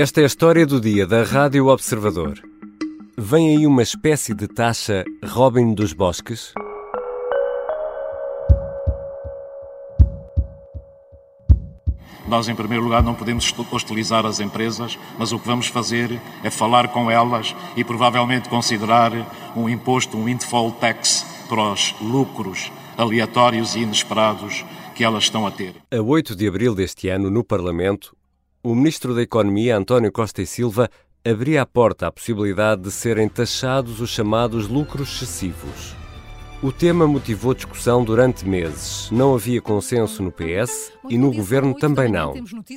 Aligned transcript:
Esta 0.00 0.22
é 0.22 0.24
a 0.24 0.26
história 0.26 0.64
do 0.64 0.80
dia 0.80 1.06
da 1.06 1.24
Rádio 1.24 1.66
Observador. 1.66 2.40
Vem 3.18 3.54
aí 3.54 3.66
uma 3.66 3.82
espécie 3.82 4.32
de 4.32 4.48
taxa 4.48 5.04
Robin 5.22 5.74
dos 5.74 5.92
Bosques? 5.92 6.54
Nós, 12.26 12.48
em 12.48 12.54
primeiro 12.54 12.82
lugar, 12.82 13.02
não 13.02 13.14
podemos 13.14 13.54
hostilizar 13.70 14.24
as 14.24 14.40
empresas, 14.40 14.98
mas 15.18 15.32
o 15.32 15.38
que 15.38 15.46
vamos 15.46 15.66
fazer 15.66 16.18
é 16.42 16.48
falar 16.48 16.88
com 16.88 17.10
elas 17.10 17.54
e 17.76 17.84
provavelmente 17.84 18.48
considerar 18.48 19.12
um 19.54 19.68
imposto, 19.68 20.16
um 20.16 20.24
windfall 20.24 20.72
tax 20.72 21.26
para 21.46 21.74
os 21.74 21.94
lucros 22.00 22.72
aleatórios 22.96 23.74
e 23.74 23.80
inesperados 23.80 24.64
que 24.94 25.04
elas 25.04 25.24
estão 25.24 25.46
a 25.46 25.50
ter. 25.50 25.74
A 25.90 26.00
8 26.00 26.34
de 26.34 26.48
abril 26.48 26.74
deste 26.74 27.10
ano, 27.10 27.30
no 27.30 27.44
Parlamento, 27.44 28.16
o 28.62 28.74
Ministro 28.74 29.14
da 29.14 29.22
Economia, 29.22 29.76
António 29.76 30.12
Costa 30.12 30.42
e 30.42 30.46
Silva, 30.46 30.90
abria 31.24 31.62
a 31.62 31.66
porta 31.66 32.06
à 32.06 32.12
possibilidade 32.12 32.82
de 32.82 32.90
serem 32.90 33.28
taxados 33.28 34.00
os 34.00 34.10
chamados 34.10 34.68
lucros 34.68 35.08
excessivos. 35.14 35.99
O 36.62 36.70
tema 36.70 37.06
motivou 37.06 37.54
discussão 37.54 38.04
durante 38.04 38.46
meses. 38.46 39.08
Não 39.10 39.34
havia 39.34 39.62
consenso 39.62 40.22
no 40.22 40.30
PS 40.30 40.92
e 41.08 41.16
no 41.16 41.32
governo 41.32 41.74
também 41.74 42.12
não. 42.12 42.34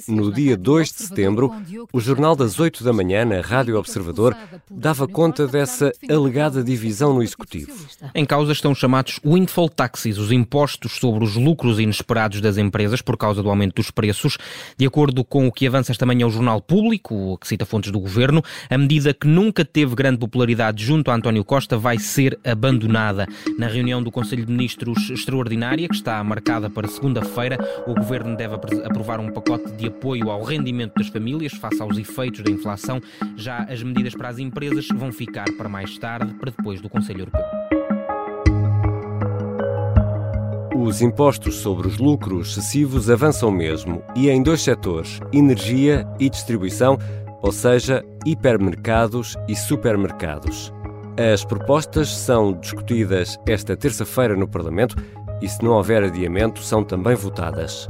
No 0.08 0.32
dia 0.32 0.56
2 0.56 0.88
de 0.90 1.04
setembro, 1.04 1.52
o 1.92 2.00
Jornal 2.00 2.34
das 2.34 2.58
8 2.58 2.82
da 2.82 2.94
manhã, 2.94 3.26
na 3.26 3.42
Rádio 3.42 3.78
Observador, 3.78 4.38
dava 4.72 5.06
conta 5.06 5.46
dessa 5.46 5.92
alegada 6.10 6.64
divisão 6.64 7.14
no 7.14 7.22
Executivo. 7.22 7.74
Em 8.16 8.26
causa 8.26 8.54
estão 8.54 8.74
chamados 8.74 9.20
windfall 9.22 9.68
taxes, 9.68 10.18
os 10.18 10.32
impostos 10.32 10.94
sobre 10.94 11.26
os 11.26 11.36
lucros 11.36 11.78
inesperados 11.78 12.40
das 12.40 12.58
empresas 12.58 13.02
por 13.02 13.18
causa 13.18 13.44
do 13.44 13.50
aumento 13.50 13.76
dos 13.76 13.92
preços. 13.92 14.38
De 14.78 14.86
acordo 14.86 15.26
com 15.26 15.46
o 15.46 15.52
que 15.52 15.68
avança 15.68 15.92
esta 15.92 16.06
manhã 16.06 16.26
o 16.26 16.32
Jornal 16.32 16.62
Público, 16.62 17.38
que 17.38 17.48
cita 17.50 17.66
fontes 17.66 17.92
do 17.92 18.00
governo, 18.00 18.42
a 18.70 18.78
medida 18.78 19.14
que 19.14 19.28
nunca 19.28 19.66
teve 19.66 19.94
grande 19.94 20.20
popularidade 20.20 20.86
junto 20.86 21.12
a 21.12 21.16
António 21.16 21.44
Costa 21.44 21.78
vai 21.78 22.00
ser 22.00 22.40
abandonada. 22.46 23.28
Na 23.60 23.73
reunião 23.74 24.04
do 24.04 24.12
Conselho 24.12 24.46
de 24.46 24.52
Ministros 24.52 25.10
extraordinária, 25.10 25.88
que 25.88 25.96
está 25.96 26.24
marcada 26.24 26.70
para 26.70 26.88
segunda-feira, 26.88 27.58
o 27.88 27.96
Governo 27.96 28.38
deve 28.38 28.54
aprovar 28.54 29.20
um 29.20 29.32
pacote 29.32 29.72
de 29.74 29.88
apoio 29.88 30.30
ao 30.30 30.44
rendimento 30.44 30.94
das 30.96 31.08
famílias 31.08 31.54
face 31.54 31.82
aos 31.82 31.98
efeitos 31.98 32.44
da 32.44 32.52
inflação. 32.52 33.02
Já 33.36 33.64
as 33.64 33.82
medidas 33.82 34.14
para 34.14 34.30
as 34.30 34.38
empresas 34.38 34.88
vão 34.94 35.12
ficar 35.12 35.46
para 35.58 35.68
mais 35.68 35.98
tarde, 35.98 36.34
para 36.36 36.52
depois 36.52 36.80
do 36.80 36.90
Conselho 36.90 37.22
Europeu. 37.22 37.42
Os 40.76 41.02
impostos 41.02 41.56
sobre 41.56 41.88
os 41.88 41.98
lucros 41.98 42.52
excessivos 42.52 43.10
avançam 43.10 43.50
mesmo 43.50 44.04
e 44.16 44.30
em 44.30 44.44
dois 44.44 44.62
setores, 44.62 45.20
energia 45.32 46.06
e 46.20 46.30
distribuição, 46.30 47.00
ou 47.42 47.52
seja, 47.52 48.04
hipermercados 48.26 49.36
e 49.48 49.56
supermercados. 49.56 50.72
As 51.18 51.46
propostas 51.46 52.10
são 52.10 52.54
discutidas 52.54 53.40
esta 53.48 53.78
terça-feira 53.78 54.36
no 54.36 54.48
Parlamento 54.48 54.96
e, 55.42 55.48
se 55.48 55.64
não 55.64 55.74
houver 55.74 56.04
adiamento, 56.04 56.60
são 56.64 56.84
também 56.84 57.16
votadas. 57.16 57.88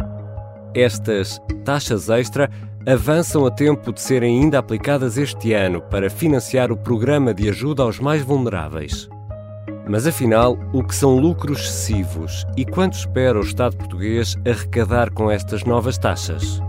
Estas 0.76 1.40
taxas 1.64 2.10
extra 2.10 2.50
avançam 2.86 3.46
a 3.46 3.52
tempo 3.52 3.94
de 3.94 4.02
serem 4.02 4.42
ainda 4.42 4.60
aplicadas 4.60 5.18
este 5.18 5.54
ano 5.54 5.82
para 5.82 6.10
financiar 6.10 6.70
o 6.70 6.78
programa 6.78 7.34
de 7.34 7.48
ajuda 7.48 7.84
aos 7.84 7.98
mais 7.98 8.22
vulneráveis. 8.22 9.08
Mas 9.88 10.06
afinal, 10.06 10.58
o 10.74 10.84
que 10.84 10.96
são 10.96 11.18
lucros 11.18 11.60
excessivos 11.60 12.46
e 12.58 12.66
quanto 12.66 12.94
espera 12.94 13.38
o 13.40 13.44
Estado 13.44 13.78
português 13.78 14.36
arrecadar 14.46 15.10
com 15.12 15.32
estas 15.32 15.64
novas 15.64 15.98
taxas? 15.98 16.62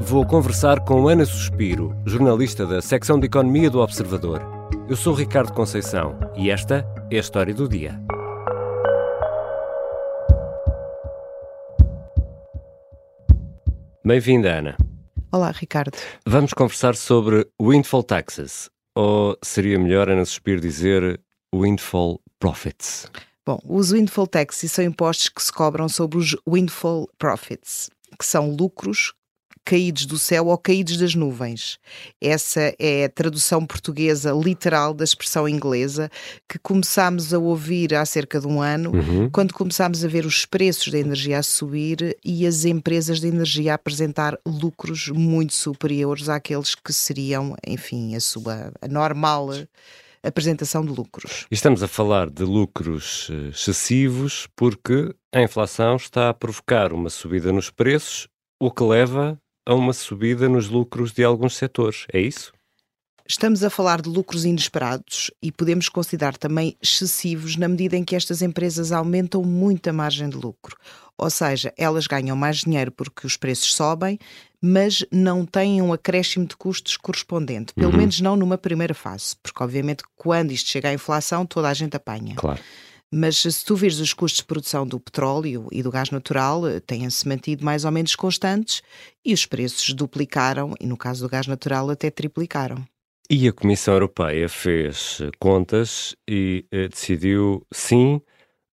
Vou 0.00 0.26
conversar 0.26 0.80
com 0.80 1.08
Ana 1.08 1.26
Suspiro, 1.26 1.94
jornalista 2.06 2.66
da 2.66 2.80
secção 2.80 3.20
de 3.20 3.26
Economia 3.26 3.70
do 3.70 3.80
Observador. 3.80 4.51
Eu 4.88 4.96
sou 4.96 5.14
Ricardo 5.14 5.52
Conceição 5.52 6.18
e 6.36 6.50
esta 6.50 6.84
é 7.08 7.16
a 7.16 7.20
história 7.20 7.54
do 7.54 7.68
dia. 7.68 8.00
Bem-vinda, 14.04 14.58
Ana. 14.58 14.76
Olá, 15.30 15.52
Ricardo. 15.52 15.96
Vamos 16.26 16.52
conversar 16.52 16.96
sobre 16.96 17.46
windfall 17.60 18.02
taxes, 18.02 18.68
ou 18.94 19.38
seria 19.40 19.78
melhor, 19.78 20.08
Ana 20.08 20.24
Suspiro, 20.24 20.60
dizer 20.60 21.20
windfall 21.54 22.20
profits? 22.40 23.06
Bom, 23.46 23.60
os 23.64 23.92
windfall 23.92 24.26
taxes 24.26 24.72
são 24.72 24.84
impostos 24.84 25.28
que 25.28 25.42
se 25.42 25.52
cobram 25.52 25.88
sobre 25.88 26.18
os 26.18 26.36
windfall 26.46 27.08
profits, 27.18 27.88
que 28.18 28.26
são 28.26 28.50
lucros 28.50 29.14
caídos 29.64 30.06
do 30.06 30.18
céu 30.18 30.46
ou 30.46 30.58
caídos 30.58 30.96
das 30.96 31.14
nuvens. 31.14 31.78
Essa 32.20 32.74
é 32.78 33.04
a 33.04 33.08
tradução 33.08 33.64
portuguesa 33.64 34.32
literal 34.32 34.94
da 34.94 35.04
expressão 35.04 35.48
inglesa 35.48 36.10
que 36.48 36.58
começámos 36.58 37.32
a 37.32 37.38
ouvir 37.38 37.94
há 37.94 38.04
cerca 38.04 38.40
de 38.40 38.46
um 38.46 38.60
ano, 38.60 38.92
uhum. 38.92 39.30
quando 39.30 39.54
começámos 39.54 40.04
a 40.04 40.08
ver 40.08 40.26
os 40.26 40.44
preços 40.44 40.92
da 40.92 40.98
energia 40.98 41.38
a 41.38 41.42
subir 41.42 42.16
e 42.24 42.46
as 42.46 42.64
empresas 42.64 43.20
de 43.20 43.28
energia 43.28 43.72
a 43.72 43.74
apresentar 43.74 44.38
lucros 44.46 45.08
muito 45.08 45.54
superiores 45.54 46.28
àqueles 46.28 46.74
que 46.74 46.92
seriam, 46.92 47.56
enfim, 47.66 48.14
a 48.14 48.20
sua 48.20 48.72
a 48.80 48.88
normal 48.88 49.50
apresentação 50.22 50.84
de 50.84 50.92
lucros. 50.92 51.46
Estamos 51.50 51.82
a 51.82 51.88
falar 51.88 52.30
de 52.30 52.44
lucros 52.44 53.28
eh, 53.30 53.48
excessivos 53.48 54.48
porque 54.54 55.12
a 55.32 55.42
inflação 55.42 55.96
está 55.96 56.28
a 56.28 56.34
provocar 56.34 56.92
uma 56.92 57.10
subida 57.10 57.52
nos 57.52 57.70
preços, 57.70 58.28
o 58.60 58.70
que 58.70 58.84
leva 58.84 59.38
a 59.66 59.74
uma 59.74 59.92
subida 59.92 60.48
nos 60.48 60.68
lucros 60.68 61.12
de 61.12 61.22
alguns 61.22 61.56
setores, 61.56 62.06
é 62.12 62.20
isso? 62.20 62.52
Estamos 63.26 63.62
a 63.62 63.70
falar 63.70 64.02
de 64.02 64.08
lucros 64.08 64.44
inesperados 64.44 65.30
e 65.40 65.52
podemos 65.52 65.88
considerar 65.88 66.36
também 66.36 66.76
excessivos 66.82 67.56
na 67.56 67.68
medida 67.68 67.96
em 67.96 68.04
que 68.04 68.16
estas 68.16 68.42
empresas 68.42 68.90
aumentam 68.90 69.42
muito 69.42 69.88
a 69.88 69.92
margem 69.92 70.28
de 70.28 70.36
lucro. 70.36 70.76
Ou 71.16 71.30
seja, 71.30 71.72
elas 71.78 72.06
ganham 72.06 72.36
mais 72.36 72.58
dinheiro 72.58 72.90
porque 72.90 73.26
os 73.26 73.36
preços 73.36 73.74
sobem, 73.74 74.18
mas 74.60 75.04
não 75.10 75.46
têm 75.46 75.80
um 75.80 75.92
acréscimo 75.92 76.46
de 76.46 76.56
custos 76.56 76.96
correspondente. 76.96 77.72
Pelo 77.74 77.92
uhum. 77.92 77.98
menos 77.98 78.20
não 78.20 78.34
numa 78.34 78.58
primeira 78.58 78.94
fase, 78.94 79.36
porque 79.40 79.62
obviamente 79.62 80.02
quando 80.16 80.50
isto 80.50 80.68
chega 80.68 80.88
à 80.88 80.92
inflação 80.92 81.46
toda 81.46 81.68
a 81.68 81.74
gente 81.74 81.96
apanha. 81.96 82.34
Claro. 82.34 82.60
Mas 83.14 83.42
se 83.42 83.64
tu 83.64 83.76
vires 83.76 84.00
os 84.00 84.14
custos 84.14 84.40
de 84.40 84.46
produção 84.46 84.86
do 84.86 84.98
petróleo 84.98 85.68
e 85.70 85.82
do 85.82 85.90
gás 85.90 86.10
natural, 86.10 86.66
eh, 86.66 86.80
têm-se 86.80 87.28
mantido 87.28 87.62
mais 87.62 87.84
ou 87.84 87.92
menos 87.92 88.16
constantes 88.16 88.82
e 89.22 89.34
os 89.34 89.44
preços 89.44 89.92
duplicaram 89.92 90.72
e, 90.80 90.86
no 90.86 90.96
caso 90.96 91.22
do 91.22 91.30
gás 91.30 91.46
natural, 91.46 91.90
até 91.90 92.10
triplicaram. 92.10 92.82
E 93.28 93.46
a 93.46 93.52
Comissão 93.52 93.92
Europeia 93.92 94.48
fez 94.48 95.18
eh, 95.20 95.30
contas 95.38 96.16
e 96.26 96.64
eh, 96.72 96.88
decidiu, 96.88 97.66
sim, 97.70 98.18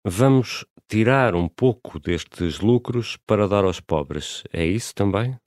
vamos 0.05 0.65
tirar 0.87 1.35
um 1.35 1.49
pouco 1.49 1.99
destes 1.99 2.59
lucros 2.59 3.17
para 3.27 3.45
dar 3.45 3.65
aos 3.65 3.81
pobres. 3.81 4.43
É 4.53 4.65
isso 4.65 4.95
também? 4.95 5.37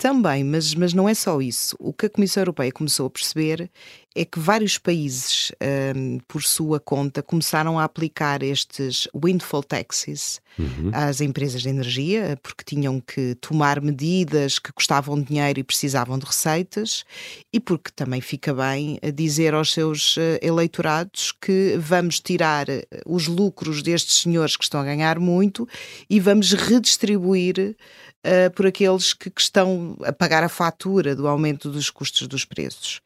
Também, 0.00 0.42
mas, 0.42 0.74
mas 0.74 0.94
não 0.94 1.06
é 1.06 1.12
só 1.12 1.42
isso. 1.42 1.76
O 1.78 1.92
que 1.92 2.06
a 2.06 2.10
Comissão 2.10 2.40
Europeia 2.40 2.72
começou 2.72 3.06
a 3.06 3.10
perceber 3.10 3.70
é 4.14 4.24
que 4.24 4.40
vários 4.40 4.76
países, 4.76 5.52
um, 5.96 6.18
por 6.26 6.42
sua 6.42 6.80
conta, 6.80 7.22
começaram 7.22 7.78
a 7.78 7.84
aplicar 7.84 8.42
estes 8.42 9.06
windfall 9.14 9.62
taxes 9.62 10.40
uhum. 10.58 10.90
às 10.92 11.20
empresas 11.20 11.62
de 11.62 11.68
energia, 11.68 12.36
porque 12.42 12.64
tinham 12.64 13.00
que 13.00 13.36
tomar 13.36 13.80
medidas 13.80 14.58
que 14.58 14.72
custavam 14.72 15.20
dinheiro 15.20 15.60
e 15.60 15.64
precisavam 15.64 16.18
de 16.18 16.26
receitas, 16.26 17.04
e 17.52 17.60
porque 17.60 17.92
também 17.94 18.20
fica 18.20 18.52
bem 18.52 18.98
dizer 19.14 19.54
aos 19.54 19.72
seus 19.72 20.16
eh, 20.18 20.40
eleitorados 20.42 21.32
que 21.40 21.76
vamos 21.78 22.18
tirar 22.18 22.68
eh, 22.68 22.84
os 23.06 23.28
lucros 23.28 23.80
destes 23.80 24.22
senhores 24.22 24.56
que 24.56 24.64
estão 24.64 24.80
a 24.80 24.84
ganhar 24.84 25.20
muito 25.20 25.68
e 26.08 26.18
vamos 26.18 26.52
redistribuir 26.52 27.76
uh, 28.24 28.50
por 28.54 28.66
aqueles 28.66 29.12
que, 29.12 29.30
que, 29.30 29.40
estão 29.40 29.96
a 30.04 30.12
pagar 30.12 30.42
a 30.42 30.48
fatura 30.48 31.14
do 31.14 31.26
aumento 31.26 31.70
dos 31.70 31.90
custos 31.90 32.26
dos 32.26 32.44
preços. 32.44 33.00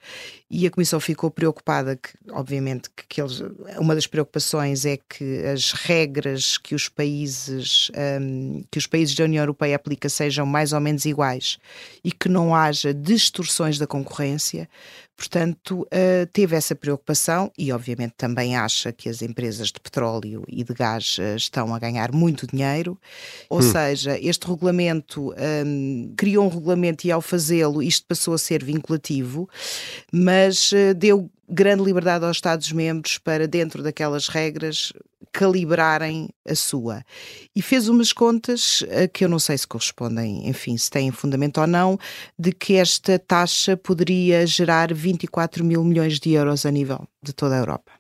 E 0.51 0.67
a 0.67 0.71
Comissão 0.71 1.01
ficou 1.01 1.31
preocupada 1.31 1.97
que, 1.97 2.11
obviamente, 2.31 2.91
que, 2.95 3.05
que 3.09 3.21
eles, 3.21 3.43
uma 3.79 3.95
das 3.95 4.07
preocupações 4.07 4.85
é 4.85 4.99
que 4.99 5.43
as 5.47 5.73
regras 5.73 6.59
que 6.59 6.75
os 6.75 6.89
países 6.89 7.91
um, 8.21 8.63
que 8.71 8.79
os 8.79 8.87
países 8.87 9.15
da 9.15 9.25
União 9.25 9.43
Europeia 9.43 9.77
aplicam 9.77 10.09
sejam 10.09 10.45
mais 10.45 10.73
ou 10.73 10.81
menos 10.81 11.07
iguais 11.07 11.59
e 12.05 12.13
que 12.13 12.29
não 12.29 12.55
haja 12.55 12.93
distorções 12.93 13.79
da 13.79 13.87
concorrência. 13.87 14.69
Portanto, 15.17 15.83
uh, 15.83 16.27
teve 16.33 16.57
essa 16.57 16.75
preocupação 16.75 17.51
e, 17.57 17.71
obviamente, 17.73 18.15
também 18.17 18.57
acha 18.57 18.93
que 18.93 19.09
as 19.09 19.23
empresas 19.23 19.69
de 19.69 19.81
petróleo 19.81 20.45
e 20.49 20.65
de 20.65 20.75
gás 20.75 21.19
uh, 21.19 21.37
estão 21.37 21.75
a 21.75 21.79
ganhar 21.79 22.13
muito 22.13 22.47
dinheiro. 22.47 22.99
Ou 23.49 23.61
hum. 23.61 23.63
seja, 23.63 24.19
este 24.19 24.47
regulamento 24.47 25.33
um, 25.65 26.13
criou 26.17 26.45
um 26.45 26.49
regulamento 26.49 27.07
e, 27.07 27.13
ao 27.13 27.21
fazê-lo, 27.21 27.83
isto 27.83 28.07
passou 28.07 28.35
a 28.35 28.39
ser 28.39 28.65
vinculativo, 28.65 29.49
mas 30.13 30.73
uh, 30.73 30.95
deu 30.97 31.31
grande 31.55 31.83
liberdade 31.83 32.25
aos 32.25 32.37
Estados-membros 32.37 33.19
para, 33.19 33.47
dentro 33.47 33.83
daquelas 33.83 34.29
regras, 34.29 34.93
calibrarem 35.33 36.29
a 36.49 36.55
sua. 36.55 37.05
E 37.55 37.63
fez 37.63 37.89
umas 37.89 38.13
contas 38.13 38.83
uh, 38.83 39.09
que 39.13 39.25
eu 39.25 39.29
não 39.29 39.39
sei 39.39 39.57
se 39.59 39.67
correspondem, 39.67 40.49
enfim, 40.49 40.77
se 40.77 40.91
têm 40.91 41.11
fundamento 41.11 41.61
ou 41.61 41.67
não, 41.67 41.99
de 42.39 42.53
que 42.53 42.75
esta 42.75 43.19
taxa 43.19 43.77
poderia 43.77 44.47
gerar 44.47 44.93
24 44.93 45.65
mil 45.65 45.83
milhões 45.83 46.21
de 46.21 46.33
euros 46.33 46.67
a 46.67 46.71
nível 46.71 47.07
de 47.23 47.33
toda 47.33 47.57
a 47.57 47.59
Europa. 47.59 47.93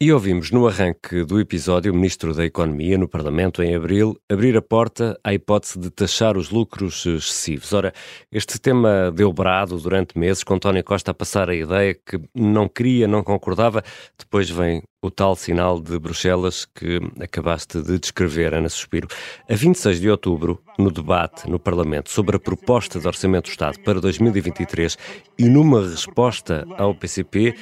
E 0.00 0.12
ouvimos 0.12 0.52
no 0.52 0.68
arranque 0.68 1.24
do 1.24 1.40
episódio 1.40 1.92
o 1.92 1.94
Ministro 1.96 2.32
da 2.32 2.44
Economia 2.44 2.96
no 2.96 3.08
Parlamento, 3.08 3.64
em 3.64 3.74
abril, 3.74 4.16
abrir 4.30 4.56
a 4.56 4.62
porta 4.62 5.18
à 5.24 5.34
hipótese 5.34 5.76
de 5.76 5.90
taxar 5.90 6.36
os 6.36 6.50
lucros 6.50 7.04
excessivos. 7.04 7.72
Ora, 7.72 7.92
este 8.30 8.60
tema 8.60 9.10
deu 9.10 9.32
brado 9.32 9.76
durante 9.76 10.16
meses, 10.16 10.44
com 10.44 10.54
António 10.54 10.84
Costa 10.84 11.10
a 11.10 11.14
passar 11.14 11.50
a 11.50 11.54
ideia 11.54 11.94
que 11.94 12.16
não 12.32 12.68
queria, 12.68 13.08
não 13.08 13.24
concordava. 13.24 13.82
Depois 14.16 14.48
vem 14.48 14.84
o 15.00 15.10
tal 15.10 15.36
sinal 15.36 15.80
de 15.80 15.96
Bruxelas 15.98 16.64
que 16.64 17.00
acabaste 17.20 17.80
de 17.80 17.98
descrever, 17.98 18.52
Ana 18.52 18.68
Suspiro. 18.68 19.06
A 19.48 19.54
26 19.54 20.00
de 20.00 20.10
outubro, 20.10 20.60
no 20.76 20.90
debate 20.90 21.48
no 21.48 21.58
Parlamento 21.58 22.10
sobre 22.10 22.36
a 22.36 22.40
proposta 22.40 22.98
de 22.98 23.06
Orçamento 23.06 23.44
do 23.44 23.50
Estado 23.50 23.78
para 23.80 24.00
2023 24.00 24.98
e 25.38 25.44
numa 25.44 25.88
resposta 25.88 26.66
ao 26.76 26.94
PCP, 26.94 27.54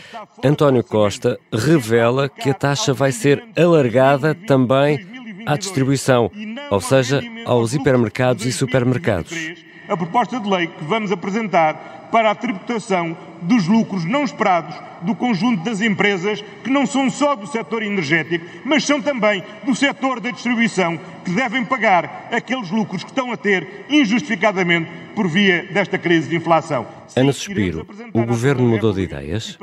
António 0.43 0.83
Costa 0.83 1.39
revela 1.53 2.29
que 2.29 2.49
a 2.49 2.55
taxa 2.55 2.95
vai 2.95 3.13
ser 3.13 3.45
alargada 3.55 4.35
também 4.35 5.07
à 5.47 5.57
distribuição, 5.57 6.31
ou 6.71 6.81
seja, 6.81 7.21
aos 7.45 7.75
hipermercados 7.75 8.47
e 8.47 8.53
supermercados. 8.53 9.66
A 9.89 9.97
proposta 9.97 10.41
de 10.41 10.49
lei 10.49 10.67
que 10.67 10.85
vamos 10.85 11.13
apresentar 11.13 12.09
para 12.11 12.31
a 12.31 12.35
tributação 12.35 13.17
dos 13.43 13.67
lucros 13.67 14.05
não 14.05 14.25
esperados 14.25 14.75
do 15.03 15.15
conjunto 15.15 15.63
das 15.63 15.81
empresas 15.81 16.43
que 16.63 16.71
não 16.71 16.87
são 16.87 17.11
só 17.11 17.35
do 17.35 17.47
setor 17.47 17.83
energético, 17.83 18.45
mas 18.65 18.85
são 18.85 19.01
também 19.01 19.43
do 19.65 19.75
setor 19.75 20.21
da 20.21 20.31
distribuição, 20.31 20.99
que 21.25 21.31
devem 21.31 21.65
pagar 21.65 22.29
aqueles 22.33 22.71
lucros 22.71 23.05
que 23.05 23.11
estão 23.11 23.31
a 23.33 23.37
ter 23.37 23.87
injustificadamente 23.91 24.91
por 25.15 25.29
via 25.29 25.65
desta 25.73 25.99
crise 25.99 26.29
de 26.29 26.37
inflação. 26.37 26.87
Ana 27.15 27.33
Suspiro, 27.33 27.87
o 28.13 28.25
governo 28.25 28.69
mudou 28.69 28.93
de 28.93 29.03
ideias? 29.03 29.59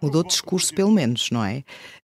Mudou 0.00 0.22
de 0.22 0.28
discurso, 0.28 0.72
pelo 0.72 0.92
menos, 0.92 1.30
não 1.30 1.44
é? 1.44 1.64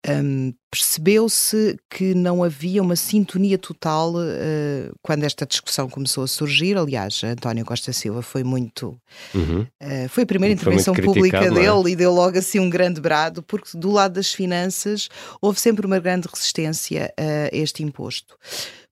Um, 0.08 0.54
percebeu-se 0.70 1.76
que 1.90 2.14
não 2.14 2.44
havia 2.44 2.82
uma 2.82 2.96
sintonia 2.96 3.58
total 3.58 4.14
uh, 4.14 4.94
quando 5.02 5.24
esta 5.24 5.46
discussão 5.46 5.88
começou 5.88 6.24
a 6.24 6.28
surgir. 6.28 6.76
Aliás, 6.76 7.22
António 7.24 7.64
Costa 7.64 7.92
Silva 7.92 8.22
foi 8.22 8.44
muito. 8.44 8.96
Uhum. 9.34 9.66
Uh, 9.82 10.08
foi 10.08 10.22
a 10.22 10.26
primeira 10.26 10.54
intervenção 10.54 10.94
pública 10.94 11.38
é? 11.38 11.50
dele 11.50 11.88
é? 11.88 11.92
e 11.92 11.96
deu 11.96 12.12
logo 12.12 12.38
assim 12.38 12.60
um 12.60 12.70
grande 12.70 13.00
brado, 13.00 13.42
porque 13.42 13.76
do 13.76 13.90
lado 13.90 14.14
das 14.14 14.32
finanças 14.32 15.08
houve 15.40 15.58
sempre 15.60 15.86
uma 15.86 15.98
grande 15.98 16.28
resistência 16.32 17.12
a 17.18 17.56
este 17.56 17.82
imposto. 17.82 18.36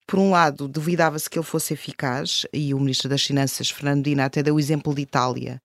Por 0.07 0.19
um 0.19 0.31
lado, 0.31 0.69
duvidava-se 0.69 1.31
que 1.31 1.39
ele 1.39 1.47
fosse 1.47 1.73
eficaz, 1.73 2.45
e 2.53 2.75
o 2.75 2.79
Ministro 2.79 3.09
das 3.09 3.23
Finanças, 3.23 3.71
Fernando 3.71 4.05
Dina, 4.05 4.27
até 4.27 4.43
deu 4.43 4.57
o 4.57 4.61
exemplo 4.61 4.95
de 4.95 5.03
Itália. 5.03 5.61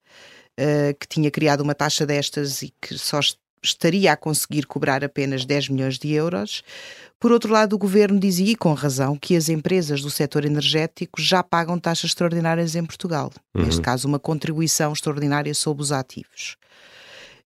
Uh, 0.58 0.92
que 0.98 1.08
tinha 1.08 1.30
criado 1.30 1.62
uma 1.62 1.74
taxa 1.74 2.04
destas 2.04 2.60
e 2.60 2.70
que 2.82 2.98
só 2.98 3.18
estaria 3.62 4.12
a 4.12 4.16
conseguir 4.16 4.66
cobrar 4.66 5.04
apenas 5.04 5.44
10 5.44 5.68
milhões 5.68 5.98
de 5.98 6.12
euros. 6.12 6.62
Por 7.18 7.32
outro 7.32 7.52
lado, 7.52 7.74
o 7.74 7.78
governo 7.78 8.18
dizia, 8.18 8.52
e 8.52 8.56
com 8.56 8.72
razão, 8.72 9.16
que 9.16 9.36
as 9.36 9.48
empresas 9.48 10.00
do 10.00 10.10
setor 10.10 10.44
energético 10.44 11.20
já 11.20 11.42
pagam 11.42 11.78
taxas 11.78 12.10
extraordinárias 12.10 12.74
em 12.74 12.84
Portugal. 12.84 13.30
Uhum. 13.54 13.64
Neste 13.64 13.82
caso, 13.82 14.08
uma 14.08 14.18
contribuição 14.18 14.92
extraordinária 14.92 15.54
sobre 15.54 15.82
os 15.82 15.92
ativos. 15.92 16.56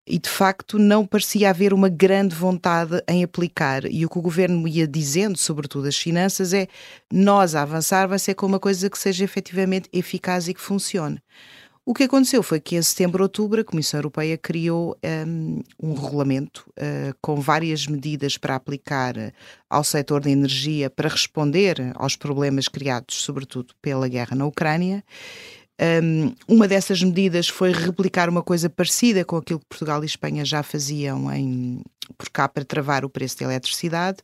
E 0.07 0.19
de 0.19 0.29
facto 0.29 0.79
não 0.79 1.07
parecia 1.07 1.49
haver 1.49 1.73
uma 1.73 1.89
grande 1.89 2.35
vontade 2.35 3.03
em 3.09 3.25
aplicar. 3.25 3.87
E 3.87 4.05
o 4.05 4.09
que 4.09 4.19
o 4.19 4.23
governo 4.23 4.69
ia 4.69 4.87
dizendo, 4.87 5.39
sobretudo 5.39 5.89
as 5.89 5.97
finanças, 5.97 6.53
é 6.53 6.69
nós 7.11 7.55
a 7.55 7.63
avançar 7.63 8.07
vai 8.07 8.19
ser 8.19 8.35
com 8.35 8.45
uma 8.45 8.61
coisa 8.61 8.91
que 8.91 8.99
seja 8.99 9.25
efetivamente 9.25 9.89
eficaz 9.93 10.47
e 10.47 10.53
que 10.53 10.61
funcione. 10.61 11.19
O 11.87 11.93
que 11.93 12.05
aconteceu 12.05 12.43
foi 12.43 12.61
que 12.61 12.77
em 12.77 12.83
setembro, 12.83 13.23
outubro, 13.23 13.61
a 13.61 13.65
Comissão 13.65 13.99
Europeia 13.99 14.39
criou 14.39 14.97
um, 15.27 15.63
um 15.83 15.93
regulamento 15.93 16.67
uh, 16.79 17.15
com 17.21 17.37
várias 17.37 17.87
medidas 17.87 18.39
para 18.39 18.55
aplicar 18.55 19.15
ao 19.69 19.85
setor 19.85 20.23
da 20.23 20.31
energia 20.31 20.89
para 20.89 21.11
responder 21.11 21.93
aos 21.95 22.17
problemas 22.17 22.69
criados, 22.69 23.17
sobretudo, 23.17 23.75
pela 23.83 24.09
guerra 24.09 24.35
na 24.35 24.47
Ucrânia. 24.47 25.05
Um, 26.03 26.35
uma 26.49 26.67
dessas 26.67 27.03
medidas 27.03 27.49
foi 27.49 27.71
replicar 27.71 28.31
uma 28.31 28.43
coisa 28.43 28.71
parecida 28.71 29.23
com 29.23 29.37
aquilo 29.37 29.59
que 29.59 29.67
Portugal 29.67 30.03
e 30.03 30.07
Espanha 30.07 30.43
já 30.43 30.63
faziam 30.63 31.31
em, 31.31 31.83
por 32.17 32.31
cá 32.31 32.49
para 32.49 32.65
travar 32.65 33.05
o 33.05 33.11
preço 33.11 33.41
da 33.41 33.45
eletricidade, 33.45 34.19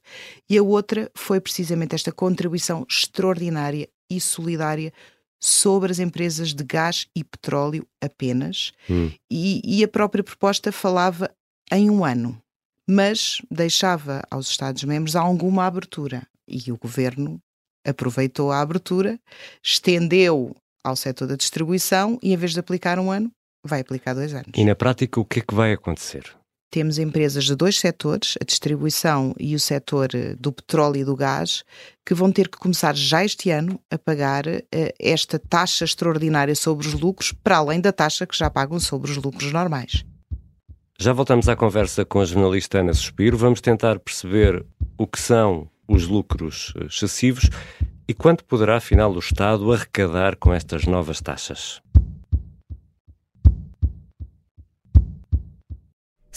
e 0.48 0.56
a 0.56 0.62
outra 0.62 1.10
foi 1.14 1.40
precisamente 1.40 1.94
esta 1.94 2.10
contribuição 2.10 2.86
extraordinária 2.88 3.86
e 4.08 4.18
solidária 4.18 4.92
sobre 5.40 5.90
as 5.90 5.98
empresas 5.98 6.52
de 6.52 6.62
gás 6.62 7.06
e 7.16 7.24
petróleo 7.24 7.86
apenas, 8.00 8.72
hum. 8.88 9.10
e, 9.30 9.62
e 9.64 9.82
a 9.82 9.88
própria 9.88 10.22
proposta 10.22 10.70
falava 10.70 11.30
em 11.72 11.88
um 11.88 12.04
ano, 12.04 12.40
mas 12.86 13.40
deixava 13.50 14.22
aos 14.30 14.48
Estados-membros 14.48 15.16
alguma 15.16 15.64
abertura. 15.64 16.26
E 16.46 16.70
o 16.70 16.76
governo 16.76 17.40
aproveitou 17.86 18.52
a 18.52 18.60
abertura, 18.60 19.18
estendeu 19.62 20.54
ao 20.84 20.96
setor 20.96 21.28
da 21.28 21.36
distribuição 21.36 22.18
e, 22.22 22.32
em 22.32 22.36
vez 22.36 22.52
de 22.52 22.60
aplicar 22.60 22.98
um 22.98 23.10
ano, 23.10 23.30
vai 23.64 23.80
aplicar 23.80 24.14
dois 24.14 24.34
anos. 24.34 24.50
E 24.56 24.64
na 24.64 24.74
prática, 24.74 25.20
o 25.20 25.24
que 25.24 25.38
é 25.38 25.42
que 25.42 25.54
vai 25.54 25.72
acontecer? 25.72 26.34
Temos 26.70 26.98
empresas 26.98 27.44
de 27.44 27.54
dois 27.56 27.78
setores, 27.78 28.38
a 28.40 28.44
distribuição 28.44 29.34
e 29.38 29.54
o 29.54 29.60
setor 29.60 30.10
eh, 30.14 30.36
do 30.38 30.52
petróleo 30.52 31.00
e 31.00 31.04
do 31.04 31.16
gás, 31.16 31.64
que 32.06 32.14
vão 32.14 32.30
ter 32.30 32.48
que 32.48 32.58
começar 32.58 32.94
já 32.94 33.24
este 33.24 33.50
ano 33.50 33.80
a 33.90 33.98
pagar 33.98 34.46
uh, 34.46 34.60
esta 34.98 35.38
taxa 35.38 35.84
extraordinária 35.84 36.54
sobre 36.54 36.86
os 36.86 36.94
lucros, 36.94 37.32
para 37.32 37.56
além 37.56 37.80
da 37.80 37.92
taxa 37.92 38.26
que 38.26 38.36
já 38.36 38.48
pagam 38.48 38.78
sobre 38.78 39.10
os 39.10 39.16
lucros 39.16 39.52
normais. 39.52 40.04
Já 40.98 41.12
voltamos 41.12 41.48
à 41.48 41.56
conversa 41.56 42.04
com 42.04 42.20
a 42.20 42.24
jornalista 42.24 42.80
Ana 42.80 42.92
Suspiro. 42.92 43.36
Vamos 43.36 43.60
tentar 43.60 43.98
perceber 43.98 44.64
o 44.98 45.06
que 45.06 45.18
são 45.18 45.68
os 45.88 46.06
lucros 46.06 46.72
eh, 46.76 46.84
excessivos 46.84 47.48
e 48.06 48.14
quanto 48.14 48.44
poderá, 48.44 48.76
afinal, 48.76 49.12
o 49.12 49.18
Estado 49.18 49.72
arrecadar 49.72 50.36
com 50.36 50.52
estas 50.52 50.84
novas 50.84 51.20
taxas. 51.20 51.80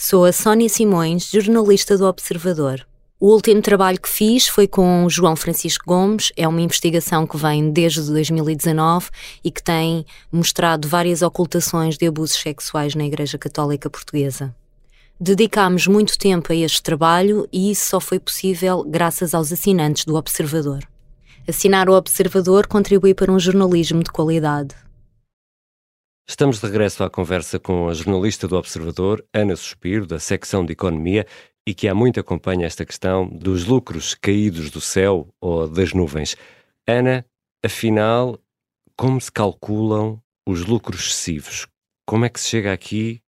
Sou 0.06 0.26
a 0.26 0.32
Sónia 0.32 0.68
Simões, 0.68 1.30
jornalista 1.30 1.96
do 1.96 2.04
Observador. 2.04 2.86
O 3.18 3.32
último 3.32 3.62
trabalho 3.62 3.98
que 3.98 4.06
fiz 4.06 4.46
foi 4.46 4.68
com 4.68 5.08
João 5.08 5.34
Francisco 5.34 5.86
Gomes, 5.86 6.30
é 6.36 6.46
uma 6.46 6.60
investigação 6.60 7.26
que 7.26 7.38
vem 7.38 7.70
desde 7.70 8.02
2019 8.12 9.08
e 9.42 9.50
que 9.50 9.62
tem 9.62 10.04
mostrado 10.30 10.86
várias 10.86 11.22
ocultações 11.22 11.96
de 11.96 12.06
abusos 12.06 12.36
sexuais 12.36 12.94
na 12.94 13.06
Igreja 13.06 13.38
Católica 13.38 13.88
Portuguesa. 13.88 14.54
Dedicámos 15.18 15.86
muito 15.86 16.18
tempo 16.18 16.52
a 16.52 16.54
este 16.54 16.82
trabalho 16.82 17.48
e 17.50 17.70
isso 17.70 17.86
só 17.86 17.98
foi 17.98 18.20
possível 18.20 18.84
graças 18.84 19.32
aos 19.32 19.50
assinantes 19.50 20.04
do 20.04 20.16
Observador. 20.16 20.86
Assinar 21.48 21.88
o 21.88 21.94
Observador 21.94 22.66
contribui 22.66 23.14
para 23.14 23.32
um 23.32 23.38
jornalismo 23.38 24.04
de 24.04 24.12
qualidade. 24.12 24.74
Estamos 26.26 26.58
de 26.58 26.66
regresso 26.66 27.04
à 27.04 27.10
conversa 27.10 27.60
com 27.60 27.86
a 27.86 27.92
jornalista 27.92 28.48
do 28.48 28.56
Observador, 28.56 29.22
Ana 29.32 29.54
Suspiro, 29.54 30.06
da 30.06 30.18
secção 30.18 30.64
de 30.64 30.72
Economia, 30.72 31.26
e 31.66 31.74
que 31.74 31.86
há 31.86 31.94
muito 31.94 32.18
acompanha 32.18 32.66
esta 32.66 32.84
questão 32.84 33.28
dos 33.28 33.66
lucros 33.66 34.14
caídos 34.14 34.70
do 34.70 34.80
céu 34.80 35.28
ou 35.38 35.68
das 35.68 35.92
nuvens. 35.92 36.34
Ana, 36.88 37.26
afinal, 37.62 38.38
como 38.96 39.20
se 39.20 39.30
calculam 39.30 40.18
os 40.48 40.64
lucros 40.64 41.00
excessivos? 41.00 41.66
Como 42.06 42.24
é 42.24 42.30
que 42.30 42.40
se 42.40 42.48
chega 42.48 42.72
aqui 42.72 43.20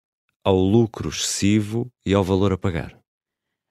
ao 0.42 0.58
lucro 0.58 1.10
excessivo 1.10 1.92
e 2.06 2.14
ao 2.14 2.24
valor 2.24 2.54
a 2.54 2.58
pagar? 2.58 2.98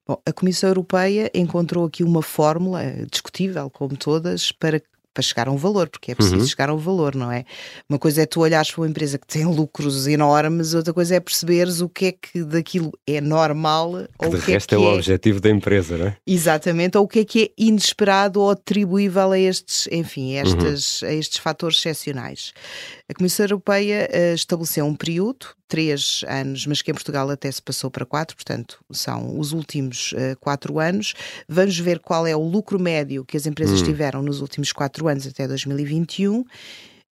Bom, 0.07 0.21
a 0.27 0.33
Comissão 0.35 0.69
Europeia 0.69 1.31
encontrou 1.35 1.87
aqui 1.87 2.05
uma 2.05 2.21
fórmula 2.21 2.83
discutível, 3.11 3.71
como 3.71 3.97
todas, 3.97 4.53
para 4.53 4.83
para 5.15 5.23
chegar 5.23 5.47
a 5.47 5.53
um 5.53 5.57
valor, 5.57 5.89
porque 5.89 6.11
é 6.11 6.15
preciso 6.15 6.39
uhum. 6.39 6.47
chegar 6.47 6.69
a 6.69 6.75
um 6.75 6.79
valor, 6.79 7.15
não 7.15 7.31
é? 7.31 7.45
Uma 7.89 7.99
coisa 7.99 8.23
é 8.23 8.27
tu 8.27 8.41
olhares 8.41 8.71
para 8.71 8.83
uma 8.83 8.89
empresa 8.89 9.17
que 9.17 9.27
tem 9.27 9.47
lucros 9.47 10.09
enormes, 10.09 10.75
outra 10.75 10.93
coisa 10.93 11.15
é 11.15 11.21
perceberes 11.21 11.81
o 11.81 11.89
que 11.89 12.07
é 12.07 12.13
que 12.13 12.43
daquilo 12.43 12.93
é 13.07 13.21
normal 13.21 13.93
que 14.19 14.27
ou 14.27 14.31
de 14.31 14.37
o 14.37 14.43
que 14.43 14.51
é 14.51 14.55
resto 14.55 14.75
é, 14.75 14.77
que 14.77 14.85
é, 14.85 14.87
o 14.87 14.95
objetivo 14.95 15.41
da 15.41 15.51
empresa, 15.51 15.97
não 15.97 16.07
é? 16.09 16.17
Exatamente, 16.27 16.99
ou 16.99 17.05
o 17.05 17.09
que 17.09 17.21
é 17.21 17.25
que 17.25 17.43
é 17.45 17.51
inesperado 17.57 18.41
ou 18.41 18.51
atribuível 18.51 19.31
a 19.31 19.39
estes, 19.39 19.89
enfim, 19.93 20.37
a, 20.37 20.41
estas, 20.43 21.03
uhum. 21.03 21.09
a 21.09 21.13
estes 21.13 21.39
fatores 21.39 21.79
excepcionais. 21.79 22.53
A 23.09 23.15
Comissão 23.15 23.45
Europeia 23.45 24.09
uh, 24.11 24.35
estabeleceu 24.35 24.85
um 24.85 24.95
período, 24.95 25.47
três 25.69 26.23
anos, 26.29 26.67
mas 26.67 26.83
que 26.83 26.91
em 26.91 26.95
Portugal 26.95 27.29
até 27.31 27.51
se 27.51 27.63
passou 27.63 27.91
para 27.91 28.07
quatro, 28.07 28.37
portanto, 28.37 28.85
são 28.91 29.39
os 29.39 29.53
últimos 29.53 30.13
uh, 30.13 30.39
quatro 30.41 30.79
anos. 30.79 31.15
Vamos 31.49 31.79
ver 31.79 31.99
qual 31.99 32.27
é 32.27 32.37
o 32.37 32.43
lucro 32.43 32.79
médio 32.79 33.25
que 33.25 33.37
as 33.37 33.47
empresas 33.47 33.83
hum. 33.83 33.85
tiveram 33.85 34.23
nos 34.23 34.41
últimos 34.41 34.73
quatro 34.73 35.09
anos 35.09 35.27
até 35.27 35.47
2021 35.49 36.45